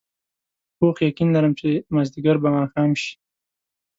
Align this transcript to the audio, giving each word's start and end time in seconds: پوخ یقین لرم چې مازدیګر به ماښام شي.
پوخ 0.77 0.95
یقین 1.07 1.29
لرم 1.35 1.53
چې 1.59 1.69
مازدیګر 1.93 2.35
به 2.43 2.49
ماښام 2.57 2.91
شي. 3.01 3.11